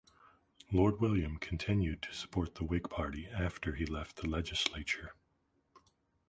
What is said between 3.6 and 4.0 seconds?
he